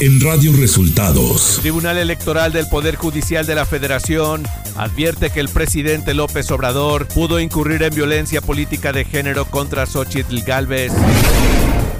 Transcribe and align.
en 0.00 0.18
Radio 0.18 0.52
Resultados. 0.56 1.58
Tribunal 1.60 1.98
Electoral 1.98 2.52
del 2.52 2.66
Poder 2.68 2.96
Judicial 2.96 3.44
de 3.44 3.54
la 3.54 3.66
Federación 3.66 4.44
advierte 4.76 5.28
que 5.28 5.40
el 5.40 5.50
presidente 5.50 6.14
López 6.14 6.50
Obrador 6.50 7.06
pudo 7.06 7.38
incurrir 7.38 7.82
en 7.82 7.94
violencia 7.94 8.40
política 8.40 8.92
de 8.92 9.04
género 9.04 9.44
contra 9.44 9.84
Xochitl 9.84 10.40
Galvez. 10.40 10.92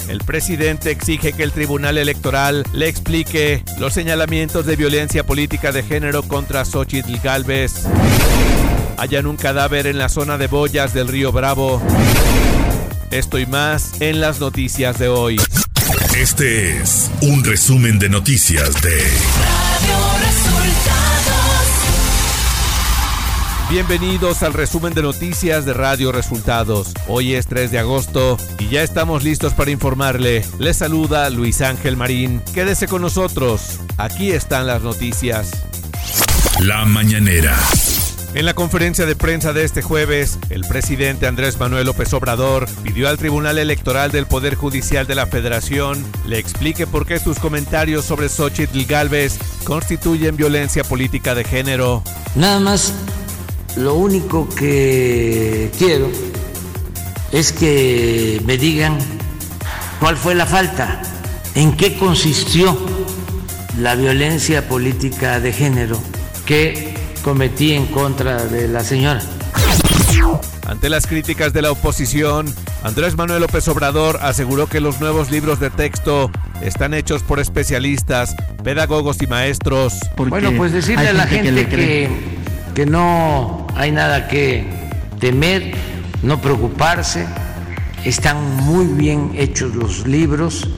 El 0.08 0.20
presidente 0.20 0.90
exige 0.90 1.34
que 1.34 1.42
el 1.42 1.52
Tribunal 1.52 1.98
Electoral 1.98 2.64
le 2.72 2.88
explique 2.88 3.62
los 3.78 3.92
señalamientos 3.92 4.64
de 4.64 4.76
violencia 4.76 5.26
política 5.26 5.70
de 5.70 5.82
género 5.82 6.22
contra 6.22 6.64
Xochitl 6.64 7.18
Galvez. 7.22 7.84
Hallan 8.96 9.26
un 9.26 9.36
cadáver 9.36 9.86
en 9.86 9.98
la 9.98 10.08
zona 10.08 10.38
de 10.38 10.46
Boyas 10.46 10.94
del 10.94 11.08
río 11.08 11.32
Bravo. 11.32 11.82
Esto 13.10 13.38
y 13.38 13.44
más 13.44 14.00
en 14.00 14.22
las 14.22 14.40
noticias 14.40 14.98
de 14.98 15.08
hoy. 15.08 15.38
Este 16.16 16.80
es 16.80 17.10
un 17.22 17.42
resumen 17.44 17.98
de 17.98 18.08
noticias 18.08 18.80
de 18.82 18.96
Radio 18.98 19.96
Resultados. 20.24 20.90
Bienvenidos 23.70 24.42
al 24.42 24.52
resumen 24.52 24.94
de 24.94 25.02
noticias 25.02 25.64
de 25.64 25.72
Radio 25.72 26.12
Resultados. 26.12 26.92
Hoy 27.08 27.34
es 27.34 27.46
3 27.46 27.70
de 27.70 27.78
agosto 27.78 28.36
y 28.58 28.68
ya 28.68 28.82
estamos 28.82 29.24
listos 29.24 29.54
para 29.54 29.70
informarle. 29.70 30.44
Les 30.58 30.76
saluda 30.76 31.30
Luis 31.30 31.60
Ángel 31.60 31.96
Marín. 31.96 32.42
Quédese 32.54 32.86
con 32.86 33.02
nosotros. 33.02 33.80
Aquí 33.96 34.32
están 34.32 34.66
las 34.66 34.82
noticias. 34.82 35.50
La 36.60 36.84
mañanera. 36.84 37.56
En 38.32 38.46
la 38.46 38.54
conferencia 38.54 39.06
de 39.06 39.16
prensa 39.16 39.52
de 39.52 39.64
este 39.64 39.82
jueves, 39.82 40.38
el 40.50 40.60
presidente 40.62 41.26
Andrés 41.26 41.58
Manuel 41.58 41.86
López 41.86 42.12
Obrador 42.12 42.68
pidió 42.84 43.08
al 43.08 43.18
Tribunal 43.18 43.58
Electoral 43.58 44.12
del 44.12 44.26
Poder 44.26 44.54
Judicial 44.54 45.04
de 45.08 45.16
la 45.16 45.26
Federación 45.26 46.04
le 46.28 46.38
explique 46.38 46.86
por 46.86 47.06
qué 47.06 47.18
sus 47.18 47.40
comentarios 47.40 48.04
sobre 48.04 48.28
Xochitl 48.28 48.84
Galvez 48.84 49.36
constituyen 49.64 50.36
violencia 50.36 50.84
política 50.84 51.34
de 51.34 51.42
género. 51.42 52.04
Nada 52.36 52.60
más, 52.60 52.92
lo 53.76 53.94
único 53.94 54.48
que 54.48 55.72
quiero 55.76 56.08
es 57.32 57.52
que 57.52 58.40
me 58.44 58.56
digan 58.56 58.96
cuál 59.98 60.16
fue 60.16 60.36
la 60.36 60.46
falta, 60.46 61.02
en 61.56 61.76
qué 61.76 61.98
consistió 61.98 62.78
la 63.76 63.96
violencia 63.96 64.68
política 64.68 65.40
de 65.40 65.52
género 65.52 66.00
que 66.46 66.89
cometí 67.22 67.72
en 67.72 67.86
contra 67.86 68.44
de 68.44 68.68
la 68.68 68.82
señora. 68.82 69.20
Ante 70.66 70.88
las 70.88 71.06
críticas 71.06 71.52
de 71.52 71.62
la 71.62 71.72
oposición, 71.72 72.46
Andrés 72.82 73.16
Manuel 73.16 73.40
López 73.40 73.66
Obrador 73.68 74.18
aseguró 74.22 74.66
que 74.66 74.80
los 74.80 75.00
nuevos 75.00 75.30
libros 75.30 75.60
de 75.60 75.70
texto 75.70 76.30
están 76.62 76.94
hechos 76.94 77.22
por 77.22 77.40
especialistas, 77.40 78.36
pedagogos 78.62 79.20
y 79.22 79.26
maestros. 79.26 79.98
bueno, 80.16 80.52
pues 80.56 80.72
decirle 80.72 81.08
a 81.08 81.12
la 81.12 81.26
gente, 81.26 81.66
que, 81.68 82.08
que 82.74 82.86
no 82.86 83.66
hay 83.74 83.92
nada 83.92 84.28
que 84.28 84.64
temer, 85.18 85.74
no 86.22 86.40
preocuparse, 86.40 87.26
están 88.04 88.56
muy 88.64 88.86
bien 88.86 89.32
hechos 89.36 89.74
los 89.74 90.06
libros 90.06 90.68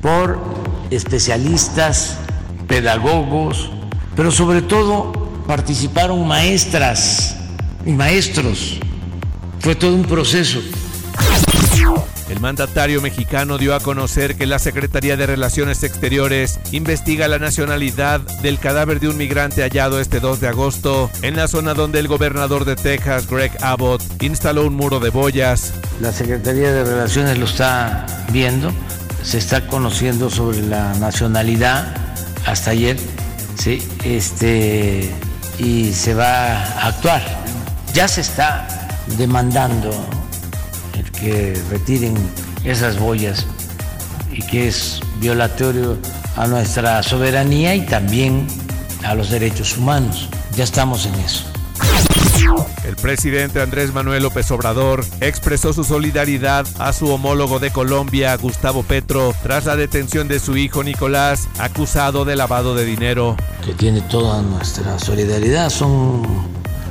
por 0.00 0.38
especialistas, 0.90 2.18
pedagogos, 2.68 3.70
pero 4.16 4.30
sobre 4.30 4.62
todo 4.62 5.19
participaron 5.46 6.26
maestras 6.26 7.36
y 7.84 7.92
maestros. 7.92 8.78
Fue 9.60 9.74
todo 9.74 9.94
un 9.94 10.04
proceso. 10.04 10.60
El 12.30 12.38
mandatario 12.38 13.02
mexicano 13.02 13.58
dio 13.58 13.74
a 13.74 13.80
conocer 13.80 14.36
que 14.36 14.46
la 14.46 14.60
Secretaría 14.60 15.16
de 15.16 15.26
Relaciones 15.26 15.82
Exteriores 15.82 16.60
investiga 16.70 17.26
la 17.26 17.40
nacionalidad 17.40 18.20
del 18.40 18.60
cadáver 18.60 19.00
de 19.00 19.08
un 19.08 19.16
migrante 19.16 19.62
hallado 19.62 19.98
este 19.98 20.20
2 20.20 20.40
de 20.40 20.46
agosto 20.46 21.10
en 21.22 21.34
la 21.34 21.48
zona 21.48 21.74
donde 21.74 21.98
el 21.98 22.06
gobernador 22.06 22.64
de 22.64 22.76
Texas, 22.76 23.26
Greg 23.28 23.50
Abbott, 23.62 24.00
instaló 24.22 24.64
un 24.64 24.76
muro 24.76 25.00
de 25.00 25.10
boyas. 25.10 25.72
La 26.00 26.12
Secretaría 26.12 26.70
de 26.70 26.84
Relaciones 26.84 27.36
lo 27.36 27.46
está 27.46 28.06
viendo, 28.32 28.70
se 29.24 29.38
está 29.38 29.66
conociendo 29.66 30.30
sobre 30.30 30.62
la 30.62 30.94
nacionalidad 30.94 31.96
hasta 32.46 32.70
ayer, 32.70 32.96
sí, 33.58 33.82
este 34.04 35.10
y 35.60 35.92
se 35.92 36.14
va 36.14 36.56
a 36.56 36.88
actuar. 36.88 37.22
Ya 37.92 38.08
se 38.08 38.22
está 38.22 38.66
demandando 39.18 39.90
el 40.98 41.10
que 41.12 41.60
retiren 41.70 42.14
esas 42.64 42.98
boyas 42.98 43.46
y 44.32 44.42
que 44.42 44.68
es 44.68 45.00
violatorio 45.18 45.98
a 46.36 46.46
nuestra 46.46 47.02
soberanía 47.02 47.74
y 47.74 47.82
también 47.82 48.46
a 49.04 49.14
los 49.14 49.30
derechos 49.30 49.76
humanos. 49.76 50.28
Ya 50.56 50.64
estamos 50.64 51.06
en 51.06 51.14
eso. 51.16 51.49
El 52.84 52.96
presidente 52.96 53.60
Andrés 53.60 53.92
Manuel 53.92 54.22
López 54.22 54.50
Obrador 54.50 55.04
expresó 55.20 55.72
su 55.72 55.84
solidaridad 55.84 56.66
a 56.78 56.92
su 56.92 57.08
homólogo 57.08 57.58
de 57.58 57.70
Colombia, 57.70 58.36
Gustavo 58.36 58.82
Petro, 58.82 59.34
tras 59.42 59.66
la 59.66 59.76
detención 59.76 60.28
de 60.28 60.40
su 60.40 60.56
hijo 60.56 60.82
Nicolás, 60.82 61.48
acusado 61.58 62.24
de 62.24 62.36
lavado 62.36 62.74
de 62.74 62.84
dinero. 62.84 63.36
Que 63.64 63.74
tiene 63.74 64.00
toda 64.02 64.42
nuestra 64.42 64.98
solidaridad. 64.98 65.70
Son 65.70 66.22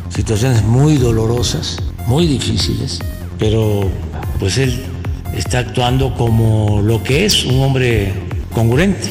situaciones 0.09 0.63
muy 0.63 0.97
dolorosas, 0.97 1.77
muy 2.05 2.27
difíciles, 2.27 2.99
pero 3.37 3.89
pues 4.39 4.57
él 4.57 4.85
está 5.33 5.59
actuando 5.59 6.13
como 6.15 6.81
lo 6.81 7.03
que 7.03 7.25
es 7.25 7.45
un 7.45 7.61
hombre 7.61 8.13
congruente 8.53 9.09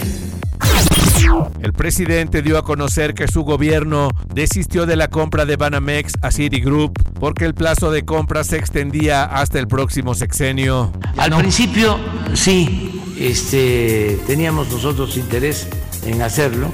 el 1.61 1.73
presidente 1.73 2.43
dio 2.43 2.59
a 2.59 2.65
conocer 2.65 3.15
que 3.15 3.29
su 3.29 3.43
gobierno 3.43 4.11
desistió 4.33 4.87
de 4.87 4.97
la 4.97 5.09
compra 5.09 5.45
de 5.45 5.57
Banamex 5.57 6.15
a 6.23 6.31
Citigroup 6.31 6.93
porque 7.19 7.45
el 7.45 7.55
plazo 7.55 7.91
de 7.91 8.05
compra 8.05 8.45
se 8.45 8.57
extendía 8.57 9.25
hasta 9.25 9.59
el 9.59 9.69
próximo 9.69 10.15
sexenio. 10.15 10.93
Al 11.17 11.37
principio 11.37 11.99
sí, 12.35 13.03
este, 13.19 14.19
teníamos 14.27 14.71
nosotros 14.71 15.17
interés 15.17 15.69
en 16.07 16.23
hacerlo 16.23 16.71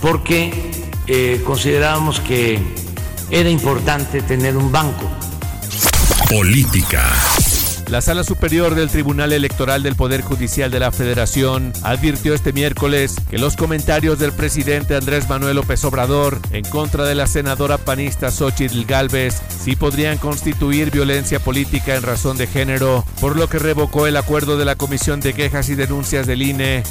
porque 0.00 0.52
eh, 1.06 1.42
considerábamos 1.46 2.20
que 2.20 2.58
era 3.30 3.48
importante 3.48 4.22
tener 4.22 4.56
un 4.56 4.70
banco. 4.70 5.10
Política. 6.28 7.12
La 7.88 8.00
Sala 8.00 8.24
Superior 8.24 8.74
del 8.74 8.88
Tribunal 8.88 9.32
Electoral 9.32 9.82
del 9.82 9.94
Poder 9.94 10.22
Judicial 10.22 10.70
de 10.70 10.80
la 10.80 10.90
Federación 10.90 11.72
advirtió 11.82 12.34
este 12.34 12.52
miércoles 12.52 13.16
que 13.30 13.38
los 13.38 13.56
comentarios 13.56 14.18
del 14.18 14.32
presidente 14.32 14.96
Andrés 14.96 15.28
Manuel 15.28 15.56
López 15.56 15.84
Obrador 15.84 16.40
en 16.50 16.64
contra 16.64 17.04
de 17.04 17.14
la 17.14 17.26
senadora 17.26 17.78
panista 17.78 18.30
Xochitl 18.30 18.84
Galvez 18.84 19.40
sí 19.62 19.76
podrían 19.76 20.18
constituir 20.18 20.90
violencia 20.90 21.38
política 21.38 21.94
en 21.94 22.02
razón 22.02 22.36
de 22.36 22.46
género, 22.46 23.04
por 23.20 23.36
lo 23.36 23.48
que 23.48 23.58
revocó 23.58 24.06
el 24.06 24.16
acuerdo 24.16 24.56
de 24.56 24.64
la 24.64 24.76
Comisión 24.76 25.20
de 25.20 25.34
Quejas 25.34 25.68
y 25.68 25.74
Denuncias 25.74 26.26
del 26.26 26.42
INE. 26.42 26.82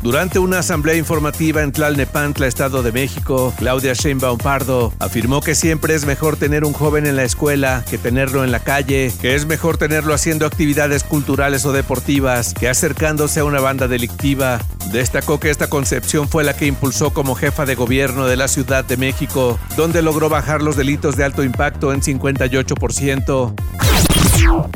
Durante 0.00 0.38
una 0.38 0.60
asamblea 0.60 0.96
informativa 0.96 1.62
en 1.62 1.72
Tlalnepantla, 1.72 2.46
Estado 2.46 2.82
de 2.82 2.92
México, 2.92 3.52
Claudia 3.58 3.94
Sheinbaum 3.94 4.38
Pardo 4.38 4.92
afirmó 5.00 5.40
que 5.40 5.54
siempre 5.54 5.94
es 5.94 6.06
mejor 6.06 6.36
tener 6.36 6.64
un 6.64 6.72
joven 6.72 7.06
en 7.06 7.16
la 7.16 7.24
escuela 7.24 7.84
que 7.88 7.98
tenerlo 7.98 8.44
en 8.44 8.52
la 8.52 8.60
calle, 8.60 9.12
que 9.20 9.34
es 9.34 9.46
mejor 9.46 9.76
tenerlo 9.76 10.14
haciendo 10.14 10.46
actividades 10.46 11.04
culturales 11.04 11.66
o 11.66 11.72
deportivas 11.72 12.54
que 12.54 12.68
acercándose 12.68 13.40
a 13.40 13.44
una 13.44 13.60
banda 13.60 13.88
delictiva. 13.88 14.60
Destacó 14.92 15.40
que 15.40 15.50
esta 15.50 15.68
concepción 15.68 16.28
fue 16.28 16.44
la 16.44 16.56
que 16.56 16.66
impulsó 16.66 17.12
como 17.12 17.34
jefa 17.34 17.66
de 17.66 17.74
gobierno 17.74 18.26
de 18.26 18.36
la 18.36 18.48
Ciudad 18.48 18.84
de 18.84 18.96
México, 18.96 19.58
donde 19.76 20.00
logró 20.00 20.28
bajar 20.28 20.62
los 20.62 20.76
delitos 20.76 21.16
de 21.16 21.24
alto 21.24 21.42
impacto 21.42 21.92
en 21.92 22.00
58%. 22.00 24.07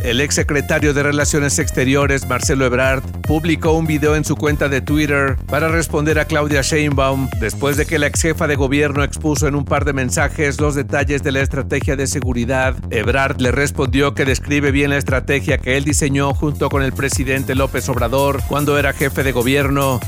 El 0.02 0.20
exsecretario 0.20 0.94
de 0.94 1.02
Relaciones 1.02 1.58
Exteriores, 1.58 2.26
Marcelo 2.26 2.66
Ebrard, 2.66 3.02
publicó 3.22 3.72
un 3.72 3.86
video 3.86 4.16
en 4.16 4.24
su 4.24 4.36
cuenta 4.36 4.68
de 4.68 4.80
Twitter 4.80 5.36
para 5.46 5.68
responder 5.68 6.18
a 6.18 6.24
Claudia 6.24 6.62
Sheinbaum 6.62 7.28
después 7.40 7.76
de 7.76 7.86
que 7.86 7.98
la 7.98 8.08
ex 8.08 8.22
jefa 8.22 8.46
de 8.46 8.56
gobierno 8.56 9.04
expuso 9.04 9.46
en 9.46 9.54
un 9.54 9.64
par 9.64 9.84
de 9.84 9.92
mensajes 9.92 10.60
los 10.60 10.74
detalles 10.74 11.22
de 11.22 11.32
la 11.32 11.40
estrategia 11.40 11.96
de 11.96 12.06
seguridad. 12.06 12.74
Ebrard 12.90 13.40
le 13.40 13.52
respondió 13.52 14.14
que 14.14 14.24
describe 14.24 14.70
bien 14.72 14.90
la 14.90 14.98
estrategia 14.98 15.58
que 15.58 15.76
él 15.76 15.84
diseñó 15.84 16.34
junto 16.34 16.68
con 16.68 16.82
el 16.82 16.92
presidente 16.92 17.54
López 17.54 17.88
Obrador 17.88 18.40
cuando 18.48 18.78
era 18.78 18.92
jefe 18.92 19.22
de 19.22 19.32
gobierno. 19.32 20.00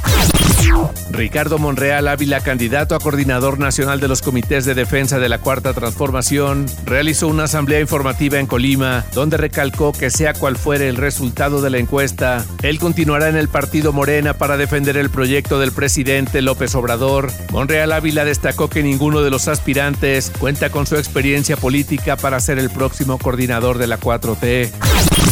Ricardo 1.11 1.59
Monreal 1.59 2.09
Ávila, 2.09 2.41
candidato 2.41 2.95
a 2.95 2.99
coordinador 2.99 3.59
nacional 3.59 4.01
de 4.01 4.09
los 4.09 4.21
comités 4.21 4.65
de 4.65 4.75
defensa 4.75 5.19
de 5.19 5.29
la 5.29 5.39
Cuarta 5.39 5.73
Transformación, 5.73 6.67
realizó 6.85 7.29
una 7.29 7.45
asamblea 7.45 7.81
informativa 7.81 8.39
en 8.39 8.47
Colima, 8.47 9.05
donde 9.15 9.37
recalcó 9.37 9.93
que 9.93 10.11
sea 10.11 10.35
cual 10.35 10.57
fuere 10.57 10.89
el 10.89 10.97
resultado 10.97 11.63
de 11.63 11.71
la 11.71 11.79
encuesta, 11.79 12.45
él 12.63 12.79
continuará 12.79 13.29
en 13.29 13.37
el 13.37 13.49
partido 13.49 13.93
Morena 13.93 14.35
para 14.35 14.57
defender 14.57 14.97
el 14.97 15.11
proyecto 15.11 15.59
del 15.61 15.73
presidente 15.73 16.43
López 16.43 16.75
Obrador. 16.75 17.31
Monreal 17.53 17.93
Ávila 17.93 18.25
destacó 18.25 18.69
que 18.69 18.83
ninguno 18.83 19.23
de 19.23 19.31
los 19.31 19.49
aspirantes 19.49 20.33
cuenta 20.39 20.71
con 20.71 20.87
su 20.87 20.97
experiencia 20.97 21.57
política 21.57 22.17
para 22.17 22.41
ser 22.41 22.59
el 22.59 22.71
próximo 22.71 23.19
coordinador 23.19 23.79
de 23.79 23.87
la 23.87 24.01
4T. 24.01 25.24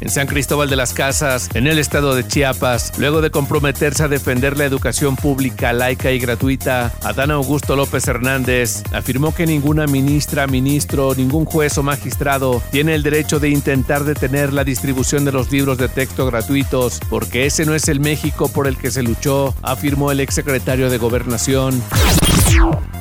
En 0.00 0.10
San 0.10 0.26
Cristóbal 0.26 0.68
de 0.70 0.76
las 0.76 0.92
Casas, 0.92 1.48
en 1.54 1.66
el 1.66 1.78
estado 1.78 2.14
de 2.14 2.26
Chiapas, 2.26 2.92
luego 2.98 3.20
de 3.20 3.30
comprometerse 3.30 4.04
a 4.04 4.08
defender 4.08 4.56
la 4.56 4.64
educación 4.64 5.16
pública, 5.16 5.72
laica 5.72 6.12
y 6.12 6.18
gratuita, 6.18 6.92
Adán 7.02 7.30
Augusto 7.30 7.74
López 7.74 8.06
Hernández 8.06 8.84
afirmó 8.92 9.34
que 9.34 9.46
ninguna 9.46 9.86
ministra, 9.86 10.46
ministro, 10.46 11.14
ningún 11.14 11.44
juez 11.44 11.76
o 11.78 11.82
magistrado 11.82 12.62
tiene 12.70 12.94
el 12.94 13.02
derecho 13.02 13.40
de 13.40 13.48
intentar 13.48 14.04
detener 14.04 14.52
la 14.52 14.64
distribución 14.64 15.24
de 15.24 15.32
los 15.32 15.50
libros 15.50 15.78
de 15.78 15.88
texto 15.88 16.26
gratuitos, 16.26 17.00
porque 17.10 17.46
ese 17.46 17.66
no 17.66 17.74
es 17.74 17.88
el 17.88 18.00
México 18.00 18.48
por 18.48 18.66
el 18.66 18.76
que 18.76 18.90
se 18.90 19.02
luchó, 19.02 19.54
afirmó 19.62 20.12
el 20.12 20.20
exsecretario 20.20 20.90
de 20.90 20.98
Gobernación. 20.98 21.82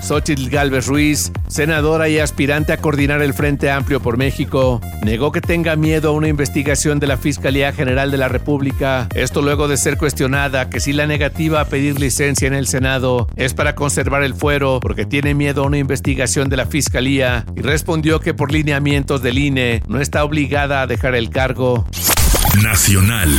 Xochitl 0.01 0.49
Galvez 0.49 0.85
Ruiz, 0.85 1.31
senadora 1.47 2.07
y 2.09 2.19
aspirante 2.19 2.73
a 2.73 2.77
coordinar 2.77 3.23
el 3.23 3.33
Frente 3.33 3.71
Amplio 3.71 3.99
por 3.99 4.17
México, 4.17 4.79
negó 5.01 5.31
que 5.31 5.41
tenga 5.41 5.75
miedo 5.75 6.09
a 6.09 6.11
una 6.11 6.27
investigación 6.27 6.99
de 6.99 7.07
la 7.07 7.17
Fiscalía 7.17 7.73
General 7.73 8.11
de 8.11 8.17
la 8.17 8.27
República. 8.27 9.07
Esto 9.15 9.41
luego 9.41 9.67
de 9.67 9.77
ser 9.77 9.97
cuestionada 9.97 10.69
que 10.69 10.79
si 10.79 10.93
la 10.93 11.07
negativa 11.07 11.59
a 11.59 11.65
pedir 11.65 11.99
licencia 11.99 12.47
en 12.47 12.53
el 12.53 12.67
Senado 12.67 13.27
es 13.35 13.55
para 13.55 13.73
conservar 13.73 14.21
el 14.21 14.35
fuero 14.35 14.79
porque 14.79 15.05
tiene 15.05 15.33
miedo 15.33 15.63
a 15.63 15.67
una 15.67 15.79
investigación 15.79 16.49
de 16.49 16.57
la 16.57 16.67
Fiscalía 16.67 17.45
y 17.55 17.61
respondió 17.61 18.19
que 18.19 18.35
por 18.35 18.51
lineamientos 18.51 19.23
del 19.23 19.39
INE 19.39 19.81
no 19.87 19.99
está 19.99 20.23
obligada 20.23 20.83
a 20.83 20.87
dejar 20.87 21.15
el 21.15 21.31
cargo. 21.31 21.87
Nacional. 22.61 23.29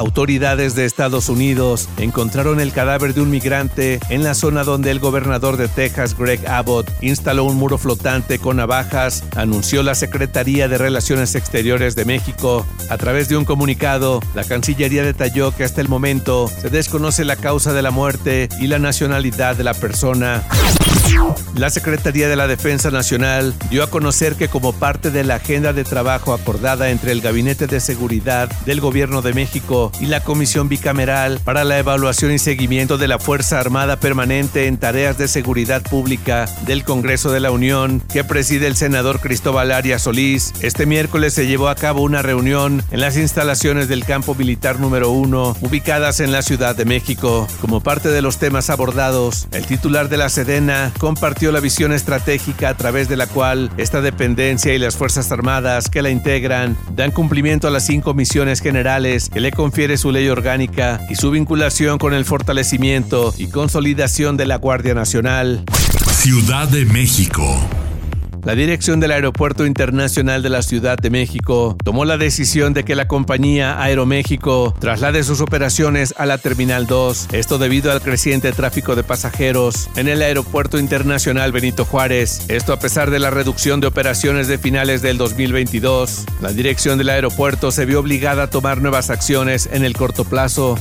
Autoridades 0.00 0.74
de 0.74 0.86
Estados 0.86 1.28
Unidos 1.28 1.86
encontraron 1.98 2.58
el 2.58 2.72
cadáver 2.72 3.12
de 3.12 3.20
un 3.20 3.28
migrante 3.28 4.00
en 4.08 4.24
la 4.24 4.32
zona 4.32 4.64
donde 4.64 4.90
el 4.90 4.98
gobernador 4.98 5.58
de 5.58 5.68
Texas, 5.68 6.16
Greg 6.16 6.48
Abbott, 6.48 6.90
instaló 7.02 7.44
un 7.44 7.58
muro 7.58 7.76
flotante 7.76 8.38
con 8.38 8.56
navajas, 8.56 9.24
anunció 9.36 9.82
la 9.82 9.94
Secretaría 9.94 10.68
de 10.68 10.78
Relaciones 10.78 11.34
Exteriores 11.34 11.96
de 11.96 12.06
México. 12.06 12.66
A 12.88 12.96
través 12.96 13.28
de 13.28 13.36
un 13.36 13.44
comunicado, 13.44 14.20
la 14.34 14.44
Cancillería 14.44 15.02
detalló 15.02 15.54
que 15.54 15.64
hasta 15.64 15.82
el 15.82 15.90
momento 15.90 16.48
se 16.48 16.70
desconoce 16.70 17.26
la 17.26 17.36
causa 17.36 17.74
de 17.74 17.82
la 17.82 17.90
muerte 17.90 18.48
y 18.58 18.68
la 18.68 18.78
nacionalidad 18.78 19.54
de 19.54 19.64
la 19.64 19.74
persona. 19.74 20.42
La 21.56 21.68
Secretaría 21.68 22.28
de 22.28 22.36
la 22.36 22.46
Defensa 22.46 22.90
Nacional 22.90 23.54
dio 23.68 23.82
a 23.82 23.90
conocer 23.90 24.36
que 24.36 24.48
como 24.48 24.72
parte 24.72 25.10
de 25.10 25.24
la 25.24 25.34
agenda 25.34 25.72
de 25.72 25.84
trabajo 25.84 26.32
acordada 26.32 26.90
entre 26.90 27.12
el 27.12 27.20
Gabinete 27.20 27.66
de 27.66 27.80
Seguridad 27.80 28.50
del 28.64 28.80
Gobierno 28.80 29.20
de 29.20 29.34
México 29.34 29.92
y 30.00 30.06
la 30.06 30.22
Comisión 30.22 30.70
Bicameral 30.70 31.40
para 31.44 31.64
la 31.64 31.78
Evaluación 31.78 32.32
y 32.32 32.38
Seguimiento 32.38 32.96
de 32.96 33.08
la 33.08 33.18
Fuerza 33.18 33.60
Armada 33.60 34.00
Permanente 34.00 34.68
en 34.68 34.78
Tareas 34.78 35.18
de 35.18 35.28
Seguridad 35.28 35.82
Pública 35.82 36.46
del 36.66 36.84
Congreso 36.84 37.30
de 37.30 37.40
la 37.40 37.50
Unión, 37.50 38.02
que 38.10 38.24
preside 38.24 38.66
el 38.66 38.76
senador 38.76 39.20
Cristóbal 39.20 39.72
Arias 39.72 40.02
Solís, 40.02 40.54
este 40.62 40.86
miércoles 40.86 41.34
se 41.34 41.46
llevó 41.46 41.68
a 41.68 41.74
cabo 41.74 42.00
una 42.02 42.22
reunión 42.22 42.82
en 42.90 43.00
las 43.00 43.18
instalaciones 43.18 43.88
del 43.88 44.04
Campo 44.04 44.34
Militar 44.34 44.80
número 44.80 45.10
1, 45.10 45.56
ubicadas 45.60 46.20
en 46.20 46.32
la 46.32 46.40
Ciudad 46.42 46.74
de 46.74 46.86
México. 46.86 47.46
Como 47.60 47.80
parte 47.80 48.08
de 48.08 48.22
los 48.22 48.38
temas 48.38 48.70
abordados, 48.70 49.46
el 49.52 49.66
titular 49.66 50.08
de 50.08 50.16
la 50.16 50.30
Sedena 50.30 50.89
compartió 50.92 51.52
la 51.52 51.60
visión 51.60 51.92
estratégica 51.92 52.68
a 52.68 52.76
través 52.76 53.08
de 53.08 53.16
la 53.16 53.26
cual 53.26 53.70
esta 53.76 54.00
dependencia 54.00 54.74
y 54.74 54.78
las 54.78 54.96
Fuerzas 54.96 55.30
Armadas 55.32 55.88
que 55.88 56.02
la 56.02 56.10
integran 56.10 56.76
dan 56.94 57.10
cumplimiento 57.10 57.68
a 57.68 57.70
las 57.70 57.86
cinco 57.86 58.14
misiones 58.14 58.60
generales 58.60 59.28
que 59.28 59.40
le 59.40 59.52
confiere 59.52 59.96
su 59.96 60.12
ley 60.12 60.28
orgánica 60.28 61.00
y 61.08 61.16
su 61.16 61.30
vinculación 61.30 61.98
con 61.98 62.14
el 62.14 62.24
fortalecimiento 62.24 63.34
y 63.36 63.48
consolidación 63.48 64.36
de 64.36 64.46
la 64.46 64.56
Guardia 64.56 64.94
Nacional. 64.94 65.64
Ciudad 66.12 66.68
de 66.68 66.84
México. 66.84 67.79
La 68.42 68.54
dirección 68.54 69.00
del 69.00 69.10
Aeropuerto 69.10 69.66
Internacional 69.66 70.42
de 70.42 70.48
la 70.48 70.62
Ciudad 70.62 70.96
de 70.96 71.10
México 71.10 71.76
tomó 71.84 72.06
la 72.06 72.16
decisión 72.16 72.72
de 72.72 72.84
que 72.84 72.94
la 72.94 73.06
compañía 73.06 73.82
Aeroméxico 73.82 74.74
traslade 74.80 75.22
sus 75.24 75.42
operaciones 75.42 76.14
a 76.16 76.24
la 76.24 76.38
Terminal 76.38 76.86
2, 76.86 77.28
esto 77.32 77.58
debido 77.58 77.92
al 77.92 78.00
creciente 78.00 78.52
tráfico 78.52 78.96
de 78.96 79.02
pasajeros 79.02 79.90
en 79.96 80.08
el 80.08 80.22
Aeropuerto 80.22 80.78
Internacional 80.78 81.52
Benito 81.52 81.84
Juárez, 81.84 82.46
esto 82.48 82.72
a 82.72 82.78
pesar 82.78 83.10
de 83.10 83.18
la 83.18 83.30
reducción 83.30 83.80
de 83.80 83.88
operaciones 83.88 84.48
de 84.48 84.56
finales 84.56 85.02
del 85.02 85.18
2022. 85.18 86.24
La 86.40 86.52
dirección 86.52 86.96
del 86.96 87.10
aeropuerto 87.10 87.70
se 87.70 87.84
vio 87.84 88.00
obligada 88.00 88.44
a 88.44 88.50
tomar 88.50 88.80
nuevas 88.80 89.10
acciones 89.10 89.68
en 89.70 89.84
el 89.84 89.92
corto 89.92 90.24
plazo. 90.24 90.78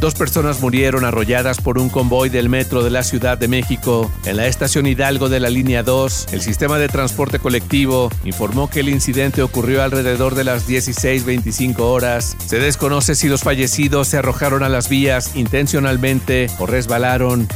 Dos 0.00 0.14
personas 0.14 0.60
murieron 0.60 1.04
arrolladas 1.04 1.60
por 1.60 1.78
un 1.78 1.88
convoy 1.88 2.28
del 2.28 2.48
metro 2.48 2.82
de 2.82 2.90
la 2.90 3.02
Ciudad 3.02 3.38
de 3.38 3.48
México 3.48 4.10
en 4.24 4.36
la 4.36 4.46
estación 4.46 4.86
Hidalgo 4.86 5.28
de 5.28 5.40
la 5.40 5.50
línea 5.50 5.82
2. 5.82 6.25
El 6.32 6.42
sistema 6.42 6.78
de 6.78 6.88
transporte 6.88 7.38
colectivo 7.38 8.10
informó 8.24 8.68
que 8.68 8.80
el 8.80 8.88
incidente 8.88 9.42
ocurrió 9.42 9.82
alrededor 9.82 10.34
de 10.34 10.44
las 10.44 10.66
16:25 10.66 11.80
horas. 11.80 12.36
Se 12.46 12.58
desconoce 12.58 13.14
si 13.14 13.28
los 13.28 13.42
fallecidos 13.42 14.08
se 14.08 14.18
arrojaron 14.18 14.62
a 14.62 14.68
las 14.68 14.88
vías 14.88 15.36
intencionalmente 15.36 16.50
o 16.58 16.66
resbalaron. 16.66 17.48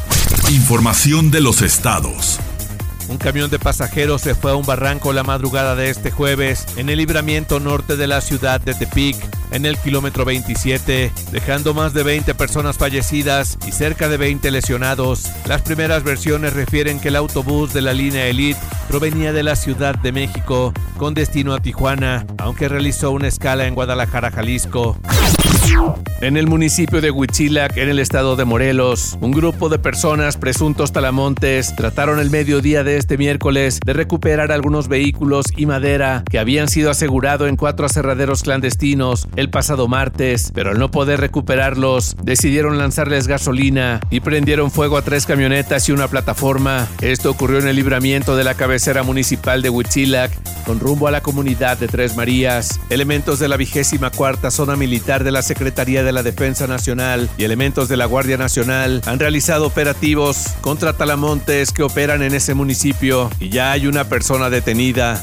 Información 0.51 1.31
de 1.31 1.41
los 1.41 1.63
estados. 1.63 2.39
Un 3.09 3.19
camión 3.19 3.51
de 3.51 3.59
pasajeros 3.59 4.23
se 4.23 4.37
fue 4.37 4.53
a 4.53 4.55
un 4.55 4.65
barranco 4.65 5.13
la 5.13 5.25
madrugada 5.25 5.75
de 5.75 5.91
este 5.91 6.13
jueves 6.13 6.67
en 6.77 6.91
el 6.91 6.99
libramiento 6.99 7.59
norte 7.59 7.97
de 7.97 8.07
la 8.07 8.21
ciudad 8.21 8.61
de 8.61 8.73
Tepic, 8.73 9.17
en 9.50 9.67
el 9.67 9.79
kilómetro 9.79 10.25
27, 10.25 11.12
dejando 11.32 11.75
más 11.75 11.94
de 11.94 12.02
20 12.02 12.35
personas 12.35 12.79
fallecidas 12.79 13.58
y 13.67 13.73
cerca 13.73 14.08
de 14.08 14.17
20 14.17 14.50
lesionados. 14.50 15.31
Las 15.47 15.62
primeras 15.62 16.02
versiones 16.02 16.52
refieren 16.52 17.00
que 17.00 17.08
el 17.08 17.17
autobús 17.17 17.73
de 17.73 17.82
la 17.82 17.93
línea 17.93 18.26
Elite 18.26 18.61
provenía 18.88 19.32
de 19.32 19.43
la 19.43 19.56
Ciudad 19.56 19.94
de 19.94 20.12
México 20.12 20.73
con 20.97 21.14
destino 21.14 21.55
a 21.55 21.61
Tijuana, 21.61 22.26
aunque 22.38 22.69
realizó 22.69 23.11
una 23.11 23.29
escala 23.29 23.67
en 23.67 23.75
Guadalajara, 23.75 24.31
Jalisco. 24.31 24.97
En 26.21 26.37
el 26.37 26.47
municipio 26.47 27.01
de 27.01 27.11
Huitzilac, 27.11 27.79
en 27.79 27.89
el 27.89 27.99
estado 27.99 28.37
de 28.37 28.45
Morelos, 28.45 29.17
un 29.23 29.31
grupo 29.31 29.71
de 29.71 29.79
personas 29.79 30.37
presuntos 30.37 30.93
talamontes 30.93 31.75
trataron 31.75 32.19
el 32.19 32.29
mediodía 32.29 32.85
de 32.85 32.99
este 32.99 33.17
miércoles 33.17 33.81
de 33.85 33.95
recuperar 33.95 34.53
algunos 34.53 34.89
vehículos 34.89 35.47
y 35.57 35.65
madera 35.65 36.23
que 36.29 36.39
habían 36.39 36.69
sido 36.69 36.91
asegurados 36.91 37.49
en 37.49 37.57
cuatro 37.57 37.87
aserraderos 37.87 38.43
clandestinos 38.43 39.29
el 39.37 39.49
pasado 39.49 39.89
martes, 39.89 40.51
pero 40.55 40.71
al 40.73 40.79
no 40.79 40.91
poder 40.91 41.21
recuperarlos, 41.21 42.17
decidieron 42.23 42.77
lanzarles 42.77 43.27
gasolina 43.27 44.01
y 44.11 44.21
prendieron 44.21 44.71
fuego 44.71 44.99
a 44.99 45.03
tres 45.03 45.25
camionetas 45.25 45.89
y 45.89 45.93
una 45.93 46.09
plataforma. 46.09 46.87
Esto 47.01 47.31
ocurrió 47.31 47.61
en 47.61 47.69
el 47.69 47.77
libramiento 47.77 48.37
de 48.37 48.45
la 48.45 48.55
cabecera 48.55 49.03
municipal 49.03 49.63
de 49.63 49.71
Huitzilac, 49.71 50.33
con 50.67 50.81
rumbo 50.81 51.07
a 51.09 51.11
la 51.11 51.23
comunidad 51.23 51.79
de 51.79 51.89
Tres 51.89 52.15
Marías. 52.15 52.79
Elementos 52.91 53.39
de 53.39 53.49
la 53.49 53.57
vigésima 53.57 54.11
cuarta 54.11 54.51
zona 54.51 54.77
militar 54.77 55.25
de 55.25 55.31
la 55.31 55.41
Secretaría 55.41 55.60
de 55.61 56.12
la 56.12 56.23
Defensa 56.23 56.67
Nacional 56.67 57.29
y 57.37 57.45
elementos 57.45 57.88
de 57.88 57.99
la 57.99 58.07
Guardia 58.07 58.38
Nacional 58.38 59.02
han 59.05 59.19
realizado 59.19 59.67
operativos 59.67 60.47
contra 60.62 60.95
talamontes 60.95 61.71
que 61.73 61.83
operan 61.83 62.23
en 62.23 62.35
ese 62.35 62.55
municipio 62.55 63.31
y 63.38 63.50
ya 63.50 63.73
hay 63.73 63.87
una 63.87 64.05
persona 64.05 64.49
detenida. 64.49 65.23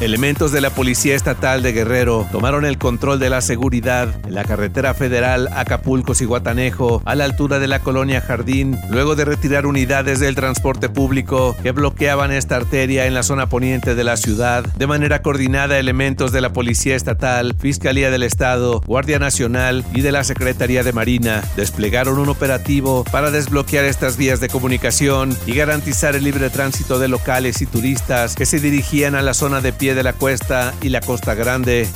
Elementos 0.00 0.52
de 0.52 0.60
la 0.60 0.70
Policía 0.70 1.16
Estatal 1.16 1.62
de 1.62 1.72
Guerrero 1.72 2.26
tomaron 2.30 2.64
el 2.64 2.78
control 2.78 3.18
de 3.18 3.30
la 3.30 3.40
seguridad 3.40 4.14
en 4.24 4.34
la 4.34 4.44
carretera 4.44 4.94
federal 4.94 5.48
Acapulco-Ciguatanejo 5.52 7.02
a 7.04 7.14
la 7.14 7.24
altura 7.24 7.58
de 7.58 7.66
la 7.66 7.80
colonia 7.80 8.20
Jardín, 8.20 8.78
luego 8.90 9.16
de 9.16 9.24
retirar 9.24 9.66
unidades 9.66 10.20
del 10.20 10.34
transporte 10.34 10.88
público 10.88 11.56
que 11.62 11.72
bloqueaban 11.72 12.30
esta 12.30 12.56
arteria 12.56 13.06
en 13.06 13.14
la 13.14 13.22
zona 13.22 13.48
poniente 13.48 13.94
de 13.94 14.04
la 14.04 14.16
ciudad. 14.16 14.64
De 14.74 14.86
manera 14.86 15.22
coordinada, 15.22 15.78
elementos 15.78 16.32
de 16.32 16.40
la 16.40 16.52
Policía 16.52 16.94
Estatal, 16.94 17.56
Fiscalía 17.58 18.10
del 18.10 18.22
Estado, 18.22 18.80
Guardia 18.86 19.18
Nacional 19.18 19.84
y 19.94 20.02
de 20.02 20.12
la 20.12 20.24
Secretaría 20.24 20.84
de 20.84 20.92
Marina 20.92 21.42
desplegaron 21.56 22.18
un 22.18 22.28
operativo 22.28 23.04
para 23.10 23.30
desbloquear 23.30 23.84
estas 23.84 24.16
vías 24.16 24.40
de 24.40 24.48
comunicación 24.48 25.36
y 25.46 25.54
garantizar 25.54 26.14
el 26.14 26.24
libre 26.24 26.50
tránsito 26.50 26.98
de 26.98 27.08
locales 27.08 27.60
y 27.62 27.66
turistas 27.66 28.34
que 28.34 28.46
se 28.46 28.60
dirigían 28.60 29.14
a 29.14 29.22
la 29.22 29.34
zona 29.48 29.60
de 29.62 29.72
pie 29.72 29.94
de 29.94 30.02
la 30.02 30.12
cuesta 30.12 30.74
y 30.82 30.90
la 30.90 31.00
Costa 31.00 31.34
Grande. 31.34 31.88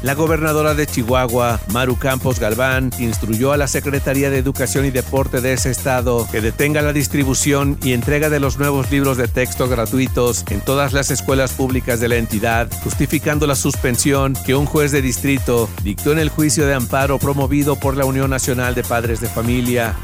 La 0.00 0.14
gobernadora 0.14 0.72
de 0.72 0.86
Chihuahua, 0.86 1.60
Maru 1.74 1.98
Campos 1.98 2.40
Galván, 2.40 2.90
instruyó 2.98 3.52
a 3.52 3.58
la 3.58 3.66
Secretaría 3.66 4.30
de 4.30 4.38
Educación 4.38 4.86
y 4.86 4.90
Deporte 4.90 5.42
de 5.42 5.52
ese 5.52 5.70
estado 5.70 6.26
que 6.32 6.40
detenga 6.40 6.80
la 6.80 6.94
distribución 6.94 7.78
y 7.82 7.92
entrega 7.92 8.30
de 8.30 8.40
los 8.40 8.58
nuevos 8.58 8.90
libros 8.90 9.18
de 9.18 9.28
texto 9.28 9.68
gratuitos 9.68 10.42
en 10.48 10.62
todas 10.62 10.94
las 10.94 11.10
escuelas 11.10 11.52
públicas 11.52 12.00
de 12.00 12.08
la 12.08 12.16
entidad, 12.16 12.70
justificando 12.82 13.46
la 13.46 13.54
suspensión 13.54 14.34
que 14.46 14.54
un 14.54 14.64
juez 14.64 14.90
de 14.90 15.02
distrito 15.02 15.68
dictó 15.82 16.12
en 16.12 16.18
el 16.18 16.30
juicio 16.30 16.66
de 16.66 16.72
amparo 16.72 17.18
promovido 17.18 17.76
por 17.76 17.94
la 17.94 18.06
Unión 18.06 18.30
Nacional 18.30 18.74
de 18.74 18.84
Padres 18.84 19.20
de 19.20 19.28
Familia. 19.28 19.94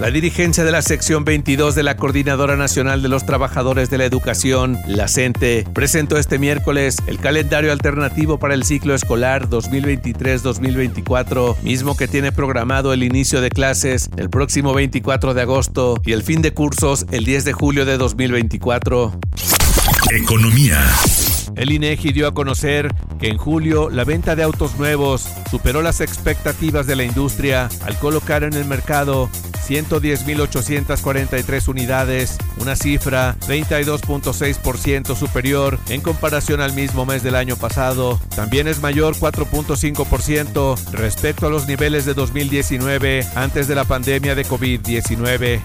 La 0.00 0.10
dirigencia 0.10 0.64
de 0.64 0.72
la 0.72 0.82
sección 0.82 1.24
22 1.24 1.74
de 1.74 1.82
la 1.82 1.96
Coordinadora 1.96 2.56
Nacional 2.56 3.02
de 3.02 3.08
los 3.08 3.24
Trabajadores 3.24 3.90
de 3.90 3.98
la 3.98 4.04
Educación, 4.04 4.78
la 4.86 5.08
CENTE, 5.08 5.64
presentó 5.72 6.18
este 6.18 6.38
miércoles 6.38 6.98
el 7.06 7.18
calendario 7.18 7.72
alternativo 7.72 8.38
para 8.38 8.54
el 8.54 8.64
ciclo 8.64 8.94
escolar 8.94 9.48
2023-2024, 9.48 11.60
mismo 11.62 11.96
que 11.96 12.08
tiene 12.08 12.32
programado 12.32 12.92
el 12.92 13.02
inicio 13.02 13.40
de 13.40 13.50
clases 13.50 14.10
el 14.16 14.30
próximo 14.30 14.74
24 14.74 15.34
de 15.34 15.42
agosto 15.42 16.00
y 16.04 16.12
el 16.12 16.22
fin 16.22 16.42
de 16.42 16.52
cursos 16.52 17.06
el 17.10 17.24
10 17.24 17.44
de 17.44 17.52
julio 17.52 17.84
de 17.84 17.96
2024. 17.96 19.12
Economía. 20.10 20.84
El 21.56 21.72
INEGI 21.72 22.12
dio 22.12 22.28
a 22.28 22.34
conocer 22.34 22.94
que 23.18 23.28
en 23.28 23.36
julio 23.36 23.90
la 23.90 24.04
venta 24.04 24.36
de 24.36 24.42
autos 24.42 24.78
nuevos 24.78 25.26
superó 25.50 25.82
las 25.82 26.00
expectativas 26.00 26.86
de 26.86 26.96
la 26.96 27.04
industria 27.04 27.68
al 27.84 27.98
colocar 27.98 28.44
en 28.44 28.54
el 28.54 28.64
mercado 28.64 29.28
110.843 29.66 31.68
unidades, 31.68 32.36
una 32.58 32.76
cifra 32.76 33.36
32.6% 33.46 35.16
superior 35.16 35.78
en 35.88 36.02
comparación 36.02 36.60
al 36.60 36.74
mismo 36.74 37.06
mes 37.06 37.22
del 37.22 37.34
año 37.34 37.56
pasado. 37.56 38.20
También 38.36 38.68
es 38.68 38.80
mayor 38.80 39.16
4.5% 39.16 40.92
respecto 40.92 41.46
a 41.46 41.50
los 41.50 41.66
niveles 41.66 42.04
de 42.04 42.12
2019 42.14 43.26
antes 43.34 43.68
de 43.68 43.74
la 43.74 43.84
pandemia 43.84 44.34
de 44.34 44.44
COVID-19. 44.44 45.62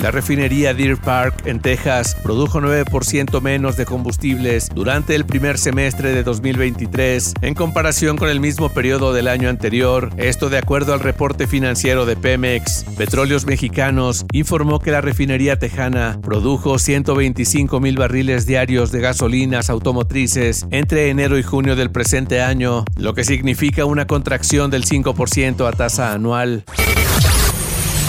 La 0.00 0.10
refinería 0.10 0.74
Deer 0.74 0.98
Park 0.98 1.46
en 1.46 1.60
Texas 1.60 2.14
produjo 2.22 2.60
9% 2.60 3.40
menos 3.40 3.76
de 3.76 3.86
combustibles 3.86 4.68
durante 4.74 5.14
el 5.14 5.24
primer 5.24 5.56
semestre 5.56 6.12
de 6.12 6.22
2023 6.22 7.34
en 7.40 7.54
comparación 7.54 8.18
con 8.18 8.28
el 8.28 8.38
mismo 8.38 8.68
periodo 8.68 9.14
del 9.14 9.26
año 9.26 9.48
anterior. 9.48 10.10
Esto 10.18 10.50
de 10.50 10.58
acuerdo 10.58 10.92
al 10.92 11.00
reporte 11.00 11.46
financiero 11.46 12.04
de 12.04 12.14
Pemex. 12.14 12.84
Petróleos 12.96 13.46
Mexicanos 13.46 14.26
informó 14.32 14.80
que 14.80 14.90
la 14.90 15.00
refinería 15.00 15.58
tejana 15.58 16.18
produjo 16.22 16.78
125 16.78 17.80
mil 17.80 17.96
barriles 17.96 18.44
diarios 18.44 18.92
de 18.92 19.00
gasolinas 19.00 19.70
automotrices 19.70 20.66
entre 20.70 21.08
enero 21.08 21.38
y 21.38 21.42
junio 21.42 21.74
del 21.74 21.90
presente 21.90 22.42
año, 22.42 22.84
lo 22.96 23.14
que 23.14 23.24
significa 23.24 23.86
una 23.86 24.06
contracción 24.06 24.70
del 24.70 24.84
5% 24.84 25.66
a 25.66 25.72
tasa 25.72 26.12
anual. 26.12 26.64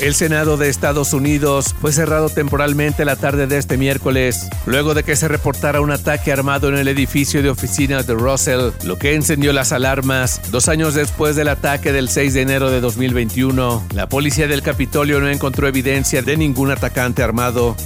El 0.00 0.14
Senado 0.14 0.56
de 0.56 0.68
Estados 0.68 1.12
Unidos 1.12 1.74
fue 1.80 1.92
cerrado 1.92 2.28
temporalmente 2.28 3.04
la 3.04 3.14
tarde 3.14 3.46
de 3.46 3.58
este 3.58 3.76
miércoles, 3.76 4.48
luego 4.66 4.92
de 4.92 5.04
que 5.04 5.14
se 5.14 5.28
reportara 5.28 5.80
un 5.80 5.92
ataque 5.92 6.32
armado 6.32 6.68
en 6.68 6.76
el 6.76 6.88
edificio 6.88 7.42
de 7.42 7.50
oficinas 7.50 8.06
de 8.06 8.14
Russell, 8.14 8.70
lo 8.84 8.98
que 8.98 9.14
encendió 9.14 9.52
las 9.52 9.72
alarmas. 9.72 10.40
Dos 10.50 10.68
años 10.68 10.94
después 10.94 11.36
del 11.36 11.48
ataque 11.48 11.92
del 11.92 12.08
6 12.08 12.34
de 12.34 12.42
enero 12.42 12.70
de 12.70 12.80
2021, 12.80 13.86
la 13.94 14.08
policía 14.08 14.48
del 14.48 14.62
Capitolio 14.62 15.20
no 15.20 15.28
encontró 15.28 15.68
evidencia 15.68 16.22
de 16.22 16.36
ningún 16.36 16.72
atacante 16.72 17.22
armado. 17.22 17.76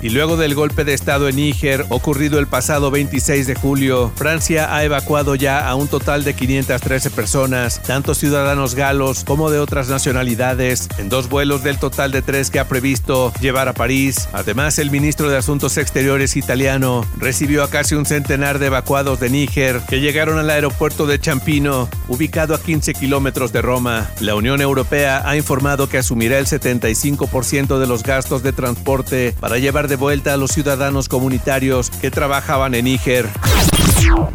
Y 0.00 0.08
luego 0.08 0.36
del 0.36 0.54
golpe 0.54 0.84
de 0.84 0.94
Estado 0.94 1.28
en 1.28 1.36
Níger 1.36 1.84
ocurrido 1.90 2.38
el 2.38 2.46
pasado 2.46 2.90
26 2.90 3.46
de 3.46 3.54
julio, 3.54 4.10
Francia 4.16 4.74
ha 4.74 4.82
evacuado 4.82 5.34
ya 5.34 5.68
a 5.68 5.74
un 5.74 5.88
total 5.88 6.24
de 6.24 6.34
513 6.34 7.10
personas, 7.10 7.80
tanto 7.82 8.14
ciudadanos 8.14 8.74
galos 8.74 9.24
como 9.24 9.50
de 9.50 9.60
otras 9.60 9.88
nacionalidades, 9.88 10.88
en 10.98 11.08
dos 11.08 11.28
vuelos 11.28 11.62
del 11.62 11.78
total 11.78 12.12
de 12.12 12.22
tres 12.22 12.50
que 12.50 12.58
ha 12.58 12.68
previsto 12.68 13.32
llevar 13.40 13.68
a 13.68 13.72
París. 13.72 14.28
Además, 14.32 14.78
el 14.78 14.90
ministro 14.90 15.30
de 15.30 15.36
Asuntos 15.36 15.76
Exteriores 15.76 16.36
italiano 16.36 17.04
recibió 17.18 17.62
a 17.62 17.70
casi 17.70 17.94
un 17.94 18.06
centenar 18.06 18.58
de 18.58 18.66
evacuados 18.66 19.20
de 19.20 19.30
Níger 19.30 19.80
que 19.88 20.00
llegaron 20.00 20.38
al 20.38 20.50
aeropuerto 20.50 21.06
de 21.06 21.20
Champino, 21.20 21.88
ubicado 22.08 22.54
a 22.54 22.60
15 22.60 22.94
kilómetros 22.94 23.52
de 23.52 23.62
Roma. 23.62 24.10
La 24.20 24.34
Unión 24.34 24.60
Europea 24.60 25.22
ha 25.24 25.36
informado 25.36 25.88
que 25.88 25.98
asumirá 25.98 26.38
el 26.38 26.46
75% 26.46 27.78
de 27.78 27.86
los 27.86 28.02
gastos 28.02 28.42
de 28.42 28.52
transporte 28.52 29.34
para 29.40 29.58
llevar 29.58 29.88
de 29.88 29.96
vuelta 29.96 30.34
a 30.34 30.36
los 30.36 30.52
ciudadanos 30.52 31.08
comunitarios 31.08 31.90
que 31.90 32.10
trabajaban 32.10 32.74
en 32.74 32.84
Níger. 32.84 33.28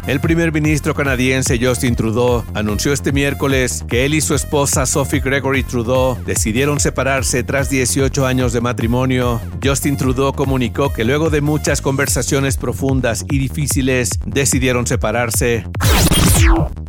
El 0.06 0.20
primer 0.20 0.52
ministro 0.52 0.94
canadiense 0.94 1.58
Justin 1.60 1.94
Trudeau 1.94 2.44
anunció 2.54 2.92
este 2.92 3.12
miércoles 3.12 3.84
que 3.88 4.06
él 4.06 4.14
y 4.14 4.20
su 4.20 4.34
esposa 4.34 4.86
Sophie 4.86 5.20
Gregory 5.20 5.62
Trudeau 5.62 6.16
decidieron 6.24 6.80
separarse 6.80 7.42
tras 7.42 7.68
18 7.68 8.26
años 8.26 8.52
de 8.52 8.60
matrimonio. 8.60 9.40
Justin 9.62 9.96
Trudeau 9.96 10.32
comunicó 10.32 10.92
que 10.92 11.04
luego 11.04 11.28
de 11.28 11.42
muchas 11.42 11.82
conversaciones 11.82 12.56
profundas 12.56 13.26
y 13.30 13.38
difíciles 13.38 14.10
decidieron 14.24 14.86
separarse. 14.86 15.64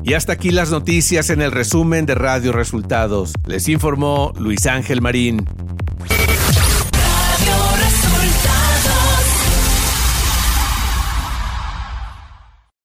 Y 0.03 0.13
hasta 0.13 0.33
aquí 0.33 0.51
las 0.51 0.71
noticias 0.71 1.29
en 1.29 1.41
el 1.41 1.51
resumen 1.51 2.05
de 2.05 2.15
Radio 2.15 2.53
Resultados. 2.53 3.33
Les 3.45 3.67
informó 3.67 4.31
Luis 4.39 4.65
Ángel 4.65 5.01
Marín. 5.01 5.45